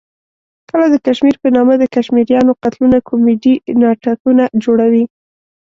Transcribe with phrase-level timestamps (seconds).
[0.69, 5.03] کله د کشمیر په نامه د کشمیریانو قتلونه کومیډي ناټکونه جوړوي.